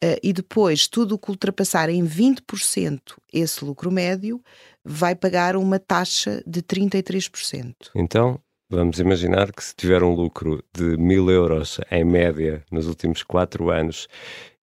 Uh, 0.04 0.20
e 0.22 0.30
depois, 0.30 0.86
tudo 0.86 1.14
o 1.14 1.18
que 1.18 1.30
ultrapassar 1.30 1.88
em 1.88 2.04
20% 2.06 3.00
esse 3.32 3.64
lucro 3.64 3.90
médio 3.90 4.42
vai 4.84 5.14
pagar 5.14 5.56
uma 5.56 5.78
taxa 5.78 6.42
de 6.46 6.62
33%. 6.62 7.74
Então, 7.94 8.38
vamos 8.68 9.00
imaginar 9.00 9.50
que 9.50 9.64
se 9.64 9.74
tiver 9.74 10.02
um 10.02 10.14
lucro 10.14 10.62
de 10.72 10.98
mil 10.98 11.30
euros 11.30 11.80
em 11.90 12.04
média 12.04 12.62
nos 12.70 12.86
últimos 12.86 13.22
quatro 13.22 13.70
anos 13.70 14.06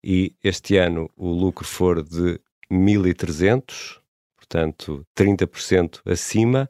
e 0.04 0.36
este 0.44 0.78
ano 0.78 1.10
o 1.18 1.30
lucro 1.30 1.66
for 1.66 2.04
de 2.04 2.40
1.300, 2.72 4.00
portanto 4.38 5.06
30% 5.18 6.02
acima, 6.06 6.70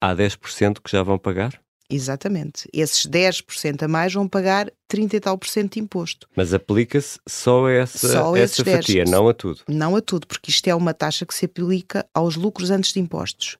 há 0.00 0.14
10% 0.14 0.80
que 0.82 0.90
já 0.90 1.02
vão 1.02 1.18
pagar? 1.18 1.60
Exatamente. 1.88 2.68
Esses 2.72 3.06
10% 3.06 3.84
a 3.84 3.88
mais 3.88 4.12
vão 4.12 4.26
pagar 4.28 4.70
30 4.88 5.16
e 5.16 5.20
tal 5.20 5.38
por 5.38 5.48
cento 5.48 5.74
de 5.74 5.80
imposto. 5.80 6.28
Mas 6.34 6.52
aplica-se 6.52 7.20
só 7.28 7.66
a 7.66 7.72
essa, 7.72 8.08
só 8.08 8.36
essa 8.36 8.64
fatia, 8.64 9.04
10, 9.04 9.10
não 9.10 9.28
a 9.28 9.34
tudo? 9.34 9.60
Não 9.68 9.94
a 9.94 10.00
tudo, 10.00 10.26
porque 10.26 10.50
isto 10.50 10.66
é 10.66 10.74
uma 10.74 10.92
taxa 10.92 11.24
que 11.24 11.34
se 11.34 11.44
aplica 11.44 12.04
aos 12.12 12.34
lucros 12.34 12.70
antes 12.70 12.92
de 12.92 12.98
impostos. 12.98 13.56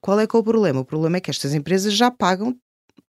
Qual 0.00 0.20
é 0.20 0.26
que 0.26 0.36
é 0.36 0.38
o 0.38 0.42
problema? 0.42 0.80
O 0.80 0.84
problema 0.84 1.16
é 1.16 1.20
que 1.20 1.30
estas 1.30 1.54
empresas 1.54 1.94
já 1.94 2.10
pagam 2.10 2.56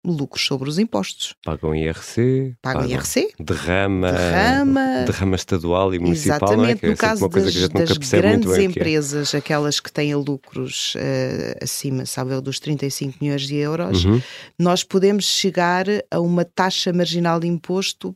lucros 0.03 0.45
sobre 0.45 0.69
os 0.69 0.79
impostos. 0.79 1.36
Pagam 1.43 1.75
IRC, 1.75 2.55
pagam, 2.62 2.81
pagam 2.81 2.95
IRC, 2.95 3.33
derrama, 3.39 4.12
derrama, 4.12 5.03
derrama 5.05 5.36
estadual 5.36 5.93
e 5.93 6.00
municipal. 6.00 6.38
Exatamente, 6.38 6.86
é? 6.86 6.88
no 6.88 6.93
é 6.93 6.98
caso 6.98 7.27
das, 7.29 7.69
das 7.69 7.98
grandes 8.10 8.51
é. 8.53 8.63
empresas, 8.63 9.33
é. 9.33 9.38
aquelas 9.38 9.79
que 9.79 9.91
têm 9.91 10.15
lucros 10.15 10.95
uh, 10.95 11.63
acima, 11.63 12.05
sabe, 12.05 12.39
dos 12.41 12.60
35 12.60 13.17
milhões 13.21 13.43
de 13.43 13.55
euros, 13.55 14.05
uhum. 14.05 14.21
nós 14.57 14.83
podemos 14.83 15.25
chegar 15.25 15.86
a 16.10 16.19
uma 16.19 16.45
taxa 16.45 16.91
marginal 16.93 17.39
de 17.39 17.48
imposto 17.48 18.15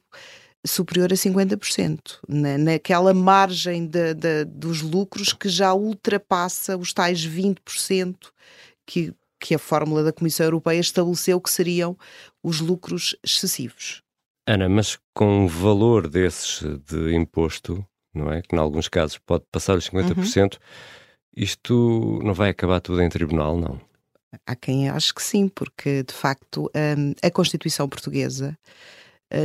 superior 0.65 1.13
a 1.13 1.15
50%, 1.15 1.99
na, 2.27 2.57
naquela 2.57 3.13
margem 3.13 3.85
de, 3.85 4.13
de, 4.13 4.45
dos 4.45 4.81
lucros 4.81 5.31
que 5.31 5.47
já 5.47 5.73
ultrapassa 5.73 6.75
os 6.75 6.91
tais 6.91 7.25
20% 7.25 8.15
que 8.85 9.13
que 9.45 9.53
a 9.53 9.59
fórmula 9.59 10.03
da 10.03 10.11
Comissão 10.11 10.43
Europeia 10.47 10.79
estabeleceu 10.79 11.39
que 11.39 11.51
seriam 11.51 11.95
os 12.43 12.61
lucros 12.61 13.15
excessivos. 13.23 14.01
Ana, 14.47 14.67
mas 14.67 14.97
com 15.13 15.45
o 15.45 15.47
valor 15.47 16.09
desses 16.09 16.63
de 16.89 17.13
imposto, 17.13 17.85
não 18.11 18.31
é? 18.31 18.41
Que 18.41 18.55
em 18.55 18.59
alguns 18.59 18.87
casos 18.87 19.19
pode 19.19 19.43
passar 19.51 19.77
os 19.77 19.87
50%, 19.87 20.53
uhum. 20.53 20.59
isto 21.37 22.19
não 22.23 22.33
vai 22.33 22.49
acabar 22.49 22.79
tudo 22.79 23.03
em 23.03 23.09
tribunal, 23.09 23.55
não? 23.55 23.79
Há 24.47 24.55
quem 24.55 24.89
ache 24.89 25.13
que 25.13 25.21
sim, 25.21 25.47
porque 25.47 26.01
de 26.01 26.13
facto 26.13 26.71
hum, 26.75 27.13
a 27.21 27.29
Constituição 27.29 27.87
Portuguesa 27.87 28.57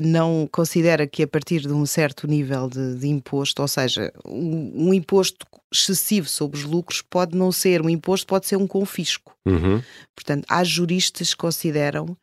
não 0.02 0.48
considera 0.52 1.06
que 1.06 1.22
a 1.22 1.26
partir 1.26 1.60
de 1.60 1.72
um 1.72 1.86
certo 1.86 2.26
nível 2.26 2.68
de, 2.68 2.96
de 2.96 3.08
imposto, 3.08 3.62
ou 3.62 3.68
seja, 3.68 4.12
um, 4.26 4.88
um, 4.88 4.94
imposto 4.94 5.46
excessivo 5.72 6.28
sobre 6.28 6.58
os 6.58 6.64
lucros 6.64 7.02
pode 7.02 7.36
não 7.36 7.50
ser 7.50 7.80
um 7.80 7.88
imposto, 7.88 8.26
pode 8.26 8.46
ser 8.46 8.56
um 8.56 8.66
confisco. 8.66 9.34
Uhum. 9.46 9.82
Portanto, 10.14 10.44
há 10.48 10.62
juristas 10.62 11.30
que 11.30 11.40
consideram 11.40 12.16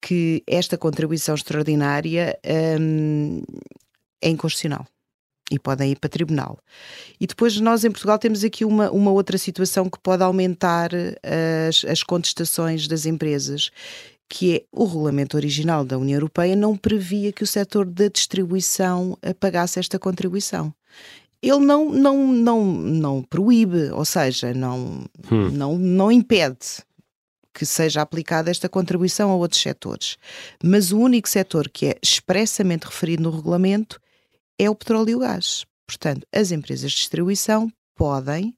que 0.00 0.42
esta 0.46 0.76
contribuição 0.76 1.34
extraordinária 1.34 2.38
hum, 2.80 3.42
é 4.20 4.28
inconstitucional 4.28 4.86
e 5.50 5.58
podem 5.58 5.92
ir 5.92 5.96
para 5.96 6.08
tribunal. 6.08 6.58
E 7.20 7.26
depois 7.26 7.60
nós 7.60 7.84
em 7.84 7.90
Portugal 7.90 8.18
temos 8.18 8.42
aqui 8.42 8.64
uma, 8.64 8.90
uma 8.90 9.10
outra 9.10 9.36
situação 9.36 9.88
que 9.88 9.98
pode 10.00 10.22
aumentar 10.22 10.90
as, 11.68 11.84
as 11.84 12.02
contestações 12.02 12.88
das 12.88 13.04
empresas, 13.04 13.70
que 14.32 14.56
é 14.56 14.64
o 14.72 14.86
regulamento 14.86 15.36
original 15.36 15.84
da 15.84 15.98
União 15.98 16.16
Europeia 16.16 16.56
não 16.56 16.74
previa 16.74 17.30
que 17.30 17.44
o 17.44 17.46
setor 17.46 17.84
da 17.84 18.08
distribuição 18.08 19.18
pagasse 19.38 19.78
esta 19.78 19.98
contribuição. 19.98 20.74
Ele 21.42 21.58
não, 21.58 21.90
não, 21.90 22.32
não, 22.32 22.64
não 22.64 23.22
proíbe, 23.22 23.90
ou 23.90 24.06
seja, 24.06 24.54
não, 24.54 25.04
hum. 25.30 25.50
não, 25.50 25.76
não 25.76 26.10
impede 26.10 26.82
que 27.52 27.66
seja 27.66 28.00
aplicada 28.00 28.50
esta 28.50 28.70
contribuição 28.70 29.30
a 29.30 29.34
outros 29.34 29.60
setores. 29.60 30.16
Mas 30.64 30.92
o 30.92 30.98
único 30.98 31.28
setor 31.28 31.68
que 31.68 31.88
é 31.88 31.98
expressamente 32.02 32.84
referido 32.84 33.24
no 33.24 33.30
regulamento 33.30 34.00
é 34.58 34.70
o 34.70 34.74
petróleo 34.74 35.10
e 35.10 35.14
o 35.14 35.18
gás. 35.18 35.66
Portanto, 35.86 36.26
as 36.32 36.52
empresas 36.52 36.90
de 36.90 36.96
distribuição 36.96 37.70
podem 37.94 38.56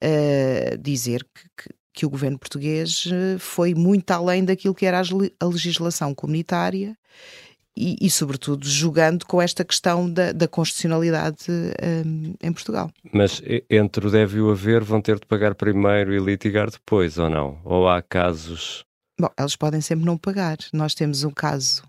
uh, 0.00 0.78
dizer 0.78 1.26
que, 1.34 1.42
que, 1.56 1.77
que 1.98 2.06
o 2.06 2.10
governo 2.10 2.38
português 2.38 3.08
eh, 3.10 3.38
foi 3.40 3.74
muito 3.74 4.08
além 4.12 4.44
daquilo 4.44 4.72
que 4.72 4.86
era 4.86 5.00
a 5.40 5.44
legislação 5.44 6.14
comunitária 6.14 6.96
e, 7.76 7.96
e, 8.00 8.08
sobretudo, 8.08 8.64
jogando 8.68 9.26
com 9.26 9.42
esta 9.42 9.64
questão 9.64 10.08
da, 10.08 10.30
da 10.30 10.46
constitucionalidade 10.46 11.46
um, 11.50 12.34
em 12.40 12.52
Portugal. 12.52 12.88
Mas 13.12 13.42
entre 13.68 14.06
o 14.06 14.10
deve 14.12 14.38
e 14.38 14.40
o 14.40 14.52
haver 14.52 14.84
vão 14.84 15.00
ter 15.00 15.18
de 15.18 15.26
pagar 15.26 15.56
primeiro 15.56 16.14
e 16.14 16.20
litigar 16.20 16.70
depois, 16.70 17.18
ou 17.18 17.28
não? 17.28 17.58
Ou 17.64 17.88
há 17.88 18.00
casos. 18.00 18.84
Bom, 19.20 19.30
eles 19.36 19.56
podem 19.56 19.80
sempre 19.80 20.06
não 20.06 20.16
pagar. 20.16 20.58
Nós 20.72 20.94
temos 20.94 21.24
um 21.24 21.32
caso 21.32 21.82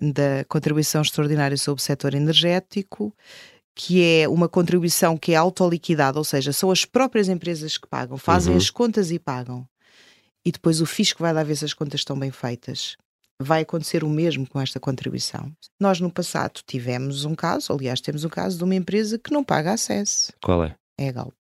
da 0.00 0.42
contribuição 0.48 1.02
extraordinária 1.02 1.56
sobre 1.58 1.82
o 1.82 1.84
setor 1.84 2.14
energético 2.14 3.14
que 3.78 4.02
é 4.02 4.28
uma 4.28 4.48
contribuição 4.48 5.16
que 5.16 5.34
é 5.34 5.36
autoliquidada, 5.36 6.18
ou 6.18 6.24
seja, 6.24 6.52
são 6.52 6.68
as 6.72 6.84
próprias 6.84 7.28
empresas 7.28 7.78
que 7.78 7.86
pagam, 7.86 8.18
fazem 8.18 8.52
uhum. 8.52 8.58
as 8.58 8.70
contas 8.70 9.12
e 9.12 9.20
pagam. 9.20 9.64
E 10.44 10.50
depois 10.50 10.80
o 10.80 10.86
fisco 10.86 11.22
vai 11.22 11.32
lá 11.32 11.44
ver 11.44 11.54
se 11.54 11.64
as 11.64 11.72
contas 11.72 12.00
estão 12.00 12.18
bem 12.18 12.32
feitas. 12.32 12.96
Vai 13.40 13.62
acontecer 13.62 14.02
o 14.02 14.08
mesmo 14.08 14.48
com 14.48 14.60
esta 14.60 14.80
contribuição. 14.80 15.52
Nós 15.80 16.00
no 16.00 16.10
passado 16.10 16.60
tivemos 16.66 17.24
um 17.24 17.36
caso, 17.36 17.72
aliás, 17.72 18.00
temos 18.00 18.24
um 18.24 18.28
caso 18.28 18.58
de 18.58 18.64
uma 18.64 18.74
empresa 18.74 19.16
que 19.16 19.32
não 19.32 19.44
paga 19.44 19.72
acesso. 19.72 20.32
Qual 20.42 20.64
é? 20.64 20.74
É 20.98 21.10
a 21.10 21.12
Galp. 21.12 21.36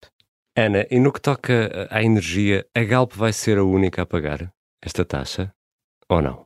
Ana, 0.55 0.87
e 0.91 1.01
no 1.01 1.11
que 1.11 1.21
toca 1.23 1.89
à 1.91 2.03
energia, 2.03 2.67
a 2.77 2.85
Galp 2.85 3.15
vai 3.15 3.33
ser 3.33 3.57
a 3.57 3.65
única 3.65 4.03
a 4.03 4.07
pagar 4.07 4.53
esta 4.83 5.07
taxa? 5.07 5.51
Ou 6.07 6.21
não? 6.21 6.46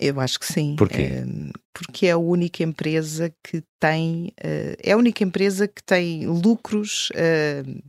Eu 0.00 0.18
acho 0.18 0.40
que 0.40 0.50
sim. 0.50 0.76
Porquê? 0.76 1.02
É, 1.02 1.24
porque 1.74 2.06
é 2.06 2.12
a 2.12 2.18
única 2.18 2.62
empresa 2.62 3.30
que 3.44 3.62
tem, 3.78 4.32
uh, 4.40 4.76
é 4.82 4.92
a 4.92 4.96
única 4.96 5.22
empresa 5.22 5.68
que 5.68 5.82
tem 5.82 6.26
lucros 6.26 7.10
uh, 7.10 7.82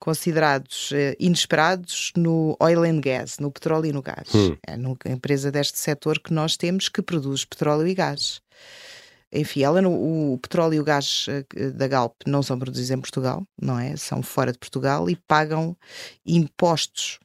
considerados 0.00 0.90
inesperados 1.18 2.10
no 2.16 2.56
oil 2.58 2.84
and 2.84 3.00
gas, 3.00 3.38
no 3.38 3.50
petróleo 3.50 3.86
e 3.86 3.92
no 3.92 4.00
gás. 4.00 4.34
Hum. 4.34 4.56
É 4.66 4.72
a 4.72 5.12
empresa 5.12 5.52
deste 5.52 5.78
setor 5.78 6.18
que 6.18 6.32
nós 6.32 6.56
temos 6.56 6.88
que 6.88 7.02
produz 7.02 7.44
petróleo 7.44 7.86
e 7.86 7.94
gás. 7.94 8.40
Enfim, 9.30 9.62
ela 9.62 9.86
o 9.86 10.38
petróleo 10.38 10.76
e 10.76 10.80
o 10.80 10.84
gás 10.84 11.26
da 11.74 11.86
Galp 11.86 12.14
não 12.26 12.42
são 12.42 12.58
produzidos 12.58 12.90
em 12.90 12.98
Portugal, 12.98 13.46
não 13.60 13.78
é? 13.78 13.94
São 13.94 14.22
fora 14.22 14.52
de 14.52 14.58
Portugal 14.58 15.10
e 15.10 15.16
pagam 15.16 15.76
impostos 16.24 17.20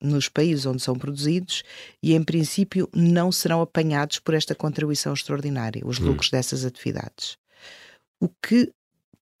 nos 0.00 0.28
países 0.28 0.66
onde 0.66 0.82
são 0.82 0.96
produzidos 0.96 1.62
e, 2.02 2.14
em 2.14 2.22
princípio, 2.22 2.88
não 2.94 3.32
serão 3.32 3.60
apanhados 3.60 4.18
por 4.18 4.34
esta 4.34 4.54
contribuição 4.54 5.12
extraordinária, 5.12 5.82
os 5.84 5.98
hum. 5.98 6.06
lucros 6.06 6.28
hum. 6.28 6.36
dessas 6.36 6.64
atividades. 6.64 7.36
O 8.20 8.28
que 8.28 8.72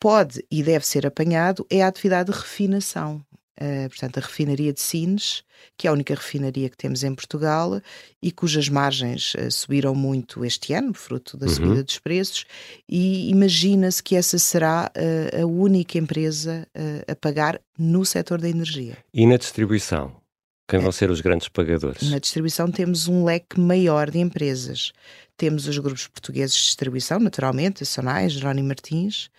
pode 0.00 0.44
e 0.50 0.62
deve 0.62 0.86
ser 0.86 1.06
apanhado 1.06 1.66
é 1.70 1.82
a 1.82 1.88
atividade 1.88 2.32
de 2.32 2.38
refinação. 2.38 3.24
Uh, 3.60 3.88
portanto, 3.88 4.18
a 4.18 4.20
refinaria 4.20 4.72
de 4.72 4.80
Sines, 4.80 5.42
que 5.76 5.88
é 5.88 5.90
a 5.90 5.92
única 5.92 6.14
refinaria 6.14 6.70
que 6.70 6.76
temos 6.76 7.02
em 7.02 7.12
Portugal 7.12 7.82
e 8.22 8.30
cujas 8.30 8.68
margens 8.68 9.34
uh, 9.34 9.50
subiram 9.50 9.96
muito 9.96 10.44
este 10.44 10.72
ano, 10.74 10.94
fruto 10.94 11.36
da 11.36 11.46
uhum. 11.46 11.52
subida 11.52 11.82
dos 11.82 11.98
preços, 11.98 12.44
e 12.88 13.28
imagina-se 13.28 14.00
que 14.00 14.14
essa 14.14 14.38
será 14.38 14.92
uh, 14.96 15.42
a 15.42 15.44
única 15.44 15.98
empresa 15.98 16.68
a 17.08 17.16
pagar 17.16 17.60
no 17.76 18.04
setor 18.04 18.40
da 18.40 18.48
energia. 18.48 18.96
E 19.12 19.26
na 19.26 19.36
distribuição? 19.36 20.14
Quem 20.68 20.80
vão 20.80 20.92
ser 20.92 21.10
os 21.10 21.22
grandes 21.22 21.48
pagadores? 21.48 22.10
Na 22.10 22.18
distribuição 22.18 22.70
temos 22.70 23.08
um 23.08 23.24
leque 23.24 23.58
maior 23.58 24.10
de 24.10 24.18
empresas. 24.18 24.92
Temos 25.34 25.66
os 25.66 25.78
grupos 25.78 26.06
portugueses 26.06 26.54
de 26.54 26.62
distribuição, 26.64 27.18
naturalmente, 27.18 27.82
a 27.82 27.86
Sonai, 27.86 28.28
Jerónimo 28.28 28.68
Martins, 28.68 29.30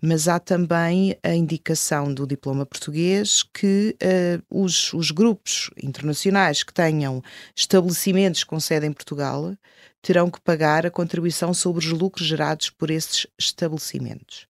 mas 0.00 0.28
há 0.28 0.38
também 0.38 1.16
a 1.20 1.34
indicação 1.34 2.14
do 2.14 2.26
diploma 2.26 2.64
português 2.64 3.42
que 3.42 3.96
uh, 4.00 4.62
os, 4.64 4.92
os 4.92 5.10
grupos 5.10 5.68
internacionais 5.82 6.62
que 6.62 6.72
tenham 6.72 7.20
estabelecimentos 7.56 8.44
com 8.44 8.60
sede 8.60 8.86
em 8.86 8.92
Portugal 8.92 9.56
terão 10.00 10.30
que 10.30 10.40
pagar 10.40 10.86
a 10.86 10.90
contribuição 10.90 11.52
sobre 11.52 11.84
os 11.84 11.90
lucros 11.90 12.26
gerados 12.26 12.70
por 12.70 12.88
esses 12.88 13.26
estabelecimentos. 13.36 14.47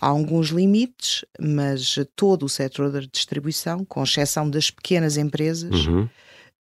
Há 0.00 0.08
alguns 0.08 0.48
limites, 0.48 1.24
mas 1.38 1.96
todo 2.16 2.44
o 2.44 2.48
setor 2.48 2.90
da 2.90 3.00
distribuição, 3.00 3.84
com 3.84 4.02
exceção 4.02 4.48
das 4.48 4.70
pequenas 4.70 5.18
empresas, 5.18 5.86
uhum. 5.86 6.08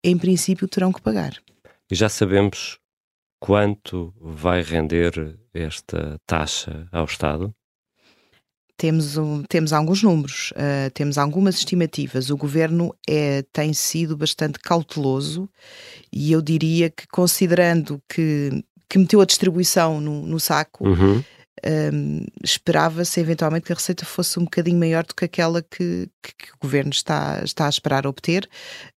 em 0.05 0.17
princípio 0.17 0.69
terão 0.69 0.93
que 0.93 1.03
pagar. 1.03 1.37
E 1.91 1.95
já 1.95 2.09
sabemos 2.09 2.79
quanto 3.41 4.15
vai 4.21 4.63
render 4.63 5.37
esta 5.53 6.21
taxa 6.25 6.87
ao 6.93 7.05
Estado? 7.05 7.53
Temos, 8.77 9.17
um, 9.17 9.43
temos 9.43 9.73
alguns 9.73 10.03
números, 10.03 10.53
uh, 10.53 10.91
temos 10.93 11.17
algumas 11.17 11.57
estimativas. 11.57 12.29
O 12.29 12.37
governo 12.37 12.95
é, 13.09 13.43
tem 13.51 13.73
sido 13.73 14.17
bastante 14.17 14.59
cauteloso 14.59 15.49
e 16.13 16.31
eu 16.31 16.43
diria 16.43 16.91
que, 16.91 17.07
considerando 17.09 18.03
que, 18.07 18.63
que 18.89 18.99
meteu 18.99 19.21
a 19.21 19.25
distribuição 19.25 19.99
no, 19.99 20.27
no 20.27 20.39
saco, 20.39 20.87
uhum 20.87 21.25
um, 21.65 22.25
esperava-se 22.43 23.21
eventualmente 23.21 23.67
que 23.67 23.73
a 23.73 23.77
receita 23.77 24.05
fosse 24.05 24.39
um 24.39 24.45
bocadinho 24.45 24.79
maior 24.79 25.05
do 25.05 25.15
que 25.15 25.25
aquela 25.25 25.63
que, 25.63 26.09
que, 26.23 26.35
que 26.35 26.53
o 26.53 26.59
governo 26.61 26.91
está, 26.91 27.41
está 27.45 27.67
a 27.67 27.69
esperar 27.69 28.07
obter. 28.07 28.49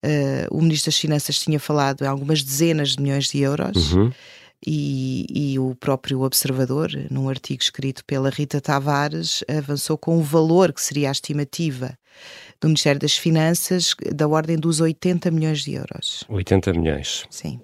Uh, 0.05 0.57
o 0.57 0.61
Ministro 0.61 0.91
das 0.91 0.99
Finanças 0.99 1.39
tinha 1.39 1.61
falado 1.61 2.03
em 2.03 2.07
algumas 2.07 2.43
dezenas 2.43 2.91
de 2.91 3.03
milhões 3.03 3.29
de 3.29 3.41
euros. 3.41 3.93
Uhum. 3.93 4.13
E, 4.67 5.53
e, 5.53 5.59
o 5.61 5.77
próprio 5.77 6.23
Observador, 6.23 6.91
num 7.11 7.29
artigo 7.29 7.63
escrito 7.63 8.05
pela 8.05 8.29
Rita 8.29 8.61
Tavares, 8.61 9.45
avançou 9.47 9.97
com 9.97 10.19
o 10.19 10.23
valor 10.23 10.73
que 10.73 10.83
seria 10.83 11.09
a 11.09 11.13
estimativa 11.13 11.97
do 12.61 12.67
Ministério 12.67 13.01
das 13.01 13.17
Finanças 13.17 13.95
da 14.13 14.27
ordem 14.27 14.57
dos 14.57 14.81
80 14.81 15.31
milhões 15.31 15.61
de 15.61 15.75
euros. 15.75 16.25
80 16.29 16.73
milhões. 16.73 17.25
Sim. 17.31 17.61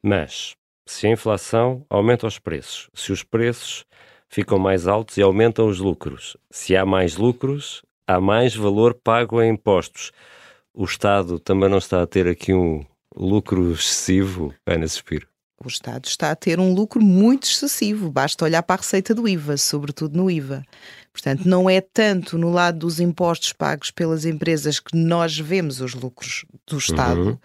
Mas 0.00 0.54
se 0.86 1.08
a 1.08 1.10
inflação 1.10 1.84
aumenta 1.90 2.26
os 2.26 2.38
preços, 2.38 2.88
se 2.94 3.10
os 3.10 3.24
preços 3.24 3.84
ficam 4.32 4.58
mais 4.58 4.88
altos 4.88 5.18
e 5.18 5.22
aumentam 5.22 5.68
os 5.68 5.78
lucros, 5.78 6.38
se 6.50 6.74
há 6.74 6.86
mais 6.86 7.18
lucros, 7.18 7.82
há 8.06 8.18
mais 8.18 8.56
valor 8.56 8.94
pago 8.94 9.42
em 9.42 9.52
impostos. 9.52 10.10
O 10.72 10.84
Estado 10.84 11.38
também 11.38 11.68
não 11.68 11.76
está 11.76 12.02
a 12.02 12.06
ter 12.06 12.26
aqui 12.26 12.54
um 12.54 12.82
lucro 13.14 13.72
excessivo, 13.72 14.54
Ana 14.66 14.88
Suspiro? 14.88 15.28
O 15.62 15.68
Estado 15.68 16.06
está 16.06 16.30
a 16.30 16.34
ter 16.34 16.58
um 16.58 16.72
lucro 16.72 17.00
muito 17.00 17.44
excessivo, 17.44 18.10
basta 18.10 18.46
olhar 18.46 18.62
para 18.62 18.76
a 18.76 18.82
receita 18.82 19.14
do 19.14 19.28
IVA, 19.28 19.58
sobretudo 19.58 20.16
no 20.16 20.30
IVA. 20.30 20.64
Portanto, 21.12 21.46
não 21.46 21.68
é 21.68 21.82
tanto 21.82 22.38
no 22.38 22.50
lado 22.50 22.78
dos 22.78 22.98
impostos 23.00 23.52
pagos 23.52 23.90
pelas 23.90 24.24
empresas 24.24 24.80
que 24.80 24.96
nós 24.96 25.38
vemos 25.38 25.82
os 25.82 25.92
lucros 25.92 26.46
do 26.66 26.78
Estado, 26.78 27.22
uhum. 27.22 27.38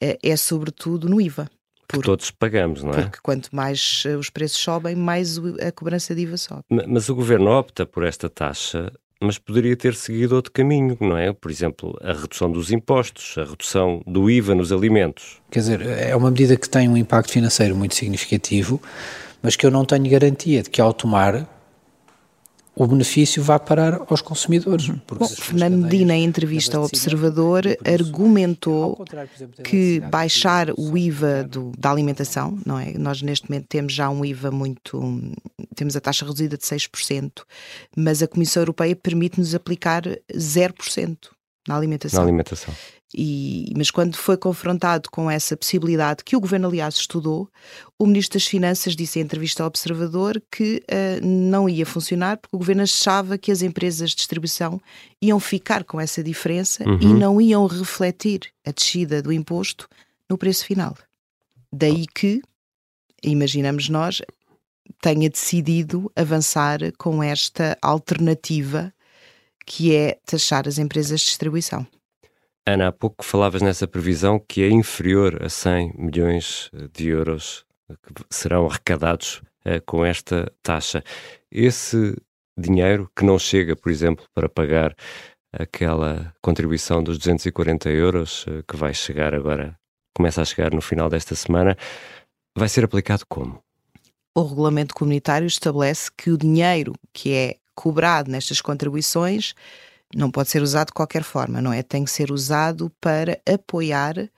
é, 0.00 0.18
é 0.22 0.34
sobretudo 0.34 1.10
no 1.10 1.20
IVA. 1.20 1.46
Porque 1.92 2.06
todos 2.06 2.30
pagamos, 2.30 2.82
não 2.82 2.92
é? 2.92 3.02
Porque 3.02 3.18
quanto 3.22 3.54
mais 3.54 4.02
eh, 4.06 4.16
os 4.16 4.30
preços 4.30 4.58
sobem, 4.58 4.96
mais 4.96 5.38
a 5.60 5.70
cobrança 5.72 6.14
de 6.14 6.22
IVA 6.22 6.36
sobe. 6.36 6.62
Mas 6.88 7.08
o 7.08 7.14
governo 7.14 7.50
opta 7.50 7.84
por 7.84 8.04
esta 8.04 8.28
taxa, 8.28 8.90
mas 9.20 9.38
poderia 9.38 9.76
ter 9.76 9.94
seguido 9.94 10.34
outro 10.34 10.50
caminho, 10.50 10.96
não 11.00 11.16
é? 11.16 11.32
Por 11.32 11.50
exemplo, 11.50 11.96
a 12.02 12.12
redução 12.12 12.50
dos 12.50 12.72
impostos, 12.72 13.36
a 13.38 13.44
redução 13.44 14.02
do 14.06 14.30
IVA 14.30 14.54
nos 14.54 14.72
alimentos. 14.72 15.40
Quer 15.50 15.60
dizer, 15.60 15.82
é 15.86 16.16
uma 16.16 16.30
medida 16.30 16.56
que 16.56 16.68
tem 16.68 16.88
um 16.88 16.96
impacto 16.96 17.30
financeiro 17.30 17.76
muito 17.76 17.94
significativo, 17.94 18.80
mas 19.42 19.54
que 19.54 19.64
eu 19.64 19.70
não 19.70 19.84
tenho 19.84 20.08
garantia 20.08 20.62
de 20.62 20.70
que 20.70 20.80
ao 20.80 20.92
tomar 20.92 21.46
o 22.74 22.86
benefício 22.86 23.42
vá 23.42 23.58
parar 23.58 24.00
aos 24.08 24.22
consumidores. 24.22 24.88
Uhum. 24.88 25.00
Bom, 25.18 25.28
Fernando 25.28 25.76
Medina, 25.76 26.14
em 26.14 26.24
entrevista 26.24 26.78
ao 26.78 26.84
Observador, 26.84 27.64
argumentou 27.84 29.04
que 29.62 30.00
baixar 30.00 30.70
o 30.78 30.96
IVA 30.96 31.44
do, 31.44 31.72
da 31.76 31.90
alimentação, 31.90 32.58
não 32.64 32.78
é? 32.78 32.92
Nós 32.94 33.20
neste 33.20 33.50
momento 33.50 33.66
temos 33.68 33.92
já 33.92 34.08
um 34.08 34.24
IVA 34.24 34.50
muito. 34.50 35.00
temos 35.76 35.96
a 35.96 36.00
taxa 36.00 36.24
reduzida 36.24 36.56
de 36.56 36.64
6%, 36.64 37.42
mas 37.96 38.22
a 38.22 38.28
Comissão 38.28 38.62
Europeia 38.62 38.96
permite-nos 38.96 39.54
aplicar 39.54 40.02
0% 40.34 41.16
na 41.68 41.76
alimentação. 41.76 42.18
Na 42.18 42.24
alimentação. 42.24 42.74
E, 43.14 43.72
mas 43.76 43.90
quando 43.90 44.16
foi 44.16 44.36
confrontado 44.38 45.10
com 45.10 45.30
essa 45.30 45.56
possibilidade, 45.56 46.24
que 46.24 46.34
o 46.34 46.40
governo, 46.40 46.68
aliás, 46.68 46.94
estudou, 46.94 47.48
o 47.98 48.06
Ministro 48.06 48.38
das 48.38 48.46
Finanças 48.46 48.96
disse 48.96 49.18
em 49.18 49.22
entrevista 49.22 49.62
ao 49.62 49.66
Observador 49.66 50.42
que 50.50 50.82
uh, 50.90 51.26
não 51.26 51.68
ia 51.68 51.84
funcionar 51.84 52.38
porque 52.38 52.56
o 52.56 52.58
governo 52.58 52.82
achava 52.82 53.36
que 53.36 53.52
as 53.52 53.60
empresas 53.60 54.10
de 54.10 54.16
distribuição 54.16 54.80
iam 55.20 55.38
ficar 55.38 55.84
com 55.84 56.00
essa 56.00 56.22
diferença 56.22 56.88
uhum. 56.88 56.98
e 57.00 57.06
não 57.06 57.40
iam 57.40 57.66
refletir 57.66 58.50
a 58.66 58.70
descida 58.70 59.20
do 59.20 59.32
imposto 59.32 59.88
no 60.28 60.38
preço 60.38 60.64
final. 60.64 60.96
Daí 61.70 62.06
que, 62.06 62.40
imaginamos 63.22 63.88
nós, 63.90 64.22
tenha 65.00 65.28
decidido 65.28 66.10
avançar 66.16 66.78
com 66.96 67.22
esta 67.22 67.76
alternativa 67.82 68.92
que 69.66 69.94
é 69.94 70.18
taxar 70.24 70.66
as 70.66 70.78
empresas 70.78 71.20
de 71.20 71.26
distribuição. 71.26 71.86
Ana, 72.66 72.88
há 72.88 72.92
pouco 72.92 73.24
falavas 73.24 73.60
nessa 73.60 73.88
previsão 73.88 74.38
que 74.38 74.62
é 74.62 74.70
inferior 74.70 75.42
a 75.42 75.48
100 75.48 75.94
milhões 75.96 76.70
de 76.92 77.08
euros 77.08 77.64
que 77.88 78.24
serão 78.30 78.66
arrecadados 78.66 79.42
eh, 79.64 79.80
com 79.80 80.04
esta 80.04 80.50
taxa. 80.62 81.02
Esse 81.50 82.16
dinheiro 82.56 83.10
que 83.16 83.24
não 83.24 83.36
chega, 83.36 83.74
por 83.74 83.90
exemplo, 83.90 84.24
para 84.32 84.48
pagar 84.48 84.94
aquela 85.52 86.32
contribuição 86.40 87.02
dos 87.02 87.18
240 87.18 87.90
euros 87.90 88.46
eh, 88.48 88.62
que 88.66 88.76
vai 88.76 88.94
chegar 88.94 89.34
agora, 89.34 89.76
começa 90.16 90.40
a 90.40 90.44
chegar 90.44 90.72
no 90.72 90.80
final 90.80 91.08
desta 91.08 91.34
semana, 91.34 91.76
vai 92.56 92.68
ser 92.68 92.84
aplicado 92.84 93.24
como? 93.28 93.60
O 94.36 94.42
regulamento 94.42 94.94
comunitário 94.94 95.46
estabelece 95.46 96.10
que 96.16 96.30
o 96.30 96.38
dinheiro 96.38 96.92
que 97.12 97.34
é 97.34 97.56
cobrado 97.74 98.30
nestas 98.30 98.60
contribuições 98.60 99.52
não 100.14 100.30
pode 100.30 100.50
ser 100.50 100.62
usado 100.62 100.88
de 100.88 100.92
qualquer 100.92 101.22
forma, 101.22 101.60
não 101.60 101.72
é? 101.72 101.82
Tem 101.82 102.04
que 102.04 102.10
ser 102.10 102.30
usado 102.30 102.90
para 103.00 103.40
apoiar 103.46 104.30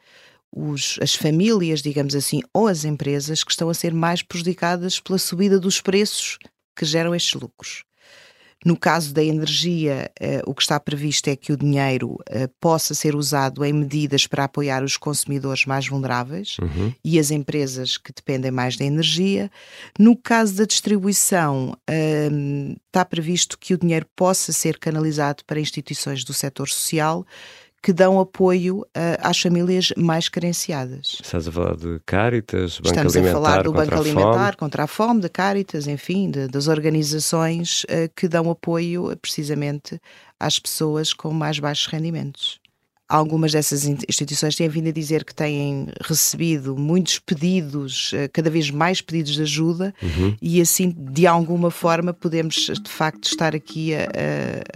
os, 0.51 0.99
as 1.03 1.15
famílias, 1.15 1.83
digamos 1.83 2.15
assim, 2.15 2.41
ou 2.53 2.69
as 2.69 2.85
empresas 2.85 3.43
que 3.43 3.51
estão 3.51 3.69
a 3.69 3.75
ser 3.75 3.93
mais 3.93 4.23
prejudicadas 4.23 5.01
pela 5.01 5.19
subida 5.19 5.59
dos 5.59 5.81
preços 5.81 6.39
que 6.77 6.85
geram 6.85 7.15
estes 7.15 7.41
lucros. 7.41 7.85
No 8.65 8.77
caso 8.77 9.13
da 9.13 9.23
energia, 9.23 10.11
eh, 10.19 10.43
o 10.47 10.55
que 10.55 10.63
está 10.63 10.81
previsto 10.81 11.29
é 11.29 11.37
que 11.37 11.53
o 11.53 11.57
dinheiro 11.57 12.19
eh, 12.27 12.49
possa 12.59 12.95
ser 12.95 13.15
usado 13.15 13.63
em 13.65 13.73
medidas 13.73 14.27
para 14.27 14.45
apoiar 14.45 14.83
os 14.83 14.97
consumidores 14.97 15.67
mais 15.67 15.87
vulneráveis 15.87 16.57
uhum. 16.59 16.93
e 17.05 17.19
as 17.19 17.31
empresas 17.31 17.99
que 17.99 18.13
dependem 18.13 18.51
mais 18.51 18.77
da 18.77 18.85
energia. 18.85 19.51
No 19.99 20.17
caso 20.17 20.55
da 20.55 20.65
distribuição, 20.65 21.77
eh, 21.87 22.31
está 22.87 23.05
previsto 23.05 23.59
que 23.59 23.75
o 23.75 23.79
dinheiro 23.79 24.07
possa 24.17 24.53
ser 24.53 24.79
canalizado 24.79 25.45
para 25.45 25.61
instituições 25.61 26.25
do 26.25 26.33
setor 26.33 26.69
social 26.69 27.27
que 27.85 27.93
dão 27.93 28.19
apoio 28.19 28.79
uh, 28.79 28.87
às 29.21 29.39
famílias 29.39 29.93
mais 29.95 30.31
carenciadas. 30.31 31.19
Estás 31.23 31.47
a 31.47 31.53
falar 31.53 31.77
de 31.77 32.01
Caritas, 32.07 32.79
Banco 32.79 32.89
Estamos 32.89 33.15
Alimentar, 33.15 33.39
a 33.39 33.43
falar 33.43 33.63
do 33.63 33.73
Banco 33.75 33.95
Alimentar 33.95 34.57
contra 34.57 34.85
a 34.85 34.87
Fome, 34.87 35.21
de 35.21 35.29
Caritas, 35.29 35.87
enfim, 35.87 36.31
de, 36.31 36.49
das 36.49 36.67
organizações 36.67 37.85
uh, 37.85 38.11
que 38.17 38.27
dão 38.27 38.49
apoio 38.49 39.15
precisamente 39.19 40.01
às 40.41 40.59
pessoas 40.59 41.13
com 41.13 41.31
mais 41.31 41.59
baixos 41.59 41.87
rendimentos 41.89 42.64
algumas 43.15 43.53
dessas 43.53 43.85
instituições 43.87 44.57
têm 44.57 44.69
vindo 44.69 44.89
a 44.89 44.93
dizer 44.93 45.25
que 45.25 45.35
têm 45.35 45.87
recebido 46.03 46.77
muitos 46.77 47.21
pedidos, 47.21 48.11
eh, 48.13 48.27
cada 48.29 48.51
vez 48.51 48.71
mais 48.71 49.01
pedidos 49.01 49.35
de 49.35 49.43
ajuda, 49.43 49.95
uhum. 50.03 50.35
e 50.43 50.61
assim, 50.61 50.93
de 50.97 51.25
alguma 51.25 51.71
forma, 51.71 52.13
podemos 52.13 52.55
de 52.55 52.91
facto 52.91 53.25
estar 53.25 53.55
aqui 53.55 53.95
a, 53.95 54.09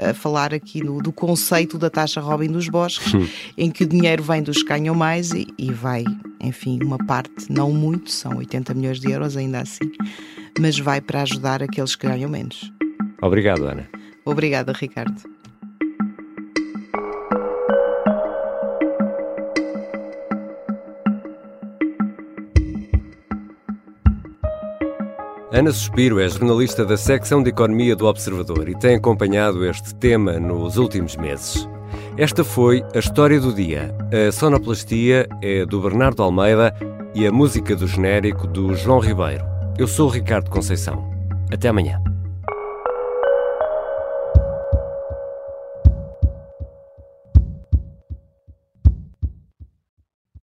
a, 0.06 0.10
a 0.10 0.14
falar 0.14 0.54
aqui 0.54 0.80
do, 0.80 0.98
do, 0.98 1.12
conceito 1.12 1.76
da 1.78 1.90
taxa 1.90 2.20
Robin 2.20 2.48
dos 2.48 2.68
Bosques, 2.68 3.12
uhum. 3.12 3.28
em 3.56 3.70
que 3.70 3.82
o 3.82 3.86
dinheiro 3.86 4.22
vem 4.22 4.40
dos 4.40 4.62
que 4.62 4.68
ganham 4.68 4.94
mais 4.94 5.32
e, 5.32 5.46
e 5.58 5.72
vai, 5.72 6.04
enfim, 6.40 6.78
uma 6.82 6.98
parte, 6.98 7.50
não 7.50 7.72
muito, 7.72 8.10
são 8.12 8.36
80 8.36 8.72
milhões 8.72 9.00
de 9.00 9.10
euros 9.10 9.36
ainda 9.36 9.60
assim, 9.60 9.90
mas 10.60 10.78
vai 10.78 11.00
para 11.00 11.22
ajudar 11.22 11.60
aqueles 11.60 11.96
que 11.96 12.06
ganham 12.06 12.30
menos. 12.30 12.72
Obrigado, 13.20 13.64
Ana. 13.64 13.88
Obrigada, 14.24 14.72
Ricardo. 14.72 15.38
Ana 25.58 25.72
Suspiro 25.72 26.20
é 26.20 26.28
jornalista 26.28 26.84
da 26.84 26.96
secção 26.96 27.42
de 27.42 27.50
Economia 27.50 27.96
do 27.96 28.06
Observador 28.06 28.68
e 28.68 28.78
tem 28.78 28.94
acompanhado 28.94 29.66
este 29.66 29.92
tema 29.92 30.38
nos 30.38 30.76
últimos 30.76 31.16
meses. 31.16 31.68
Esta 32.16 32.44
foi 32.44 32.84
a 32.94 33.00
história 33.00 33.40
do 33.40 33.52
dia. 33.52 33.92
A 34.12 34.30
sonoplastia 34.30 35.28
é 35.42 35.66
do 35.66 35.80
Bernardo 35.80 36.22
Almeida 36.22 36.72
e 37.12 37.26
a 37.26 37.32
música 37.32 37.74
do 37.74 37.88
genérico 37.88 38.46
do 38.46 38.72
João 38.76 39.00
Ribeiro. 39.00 39.44
Eu 39.76 39.88
sou 39.88 40.06
o 40.06 40.12
Ricardo 40.12 40.48
Conceição. 40.48 41.10
Até 41.52 41.66
amanhã. 41.66 42.00